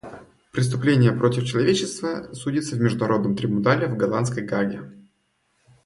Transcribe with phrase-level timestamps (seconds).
[0.51, 4.91] Преступления против человечества судятся в Международном трибунале в голландской Гааге.